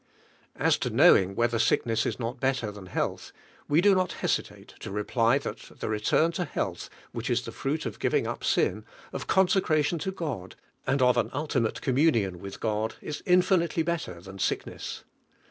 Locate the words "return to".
5.89-6.43